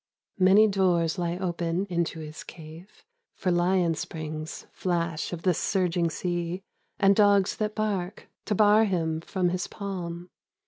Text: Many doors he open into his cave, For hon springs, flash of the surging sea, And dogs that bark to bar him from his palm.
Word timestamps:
Many 0.39 0.67
doors 0.67 1.17
he 1.17 1.37
open 1.37 1.85
into 1.85 2.21
his 2.21 2.43
cave, 2.43 3.05
For 3.35 3.51
hon 3.51 3.93
springs, 3.93 4.65
flash 4.71 5.31
of 5.31 5.43
the 5.43 5.53
surging 5.53 6.09
sea, 6.09 6.63
And 6.97 7.15
dogs 7.15 7.55
that 7.57 7.75
bark 7.75 8.27
to 8.45 8.55
bar 8.55 8.85
him 8.85 9.21
from 9.21 9.49
his 9.49 9.67
palm. 9.67 10.31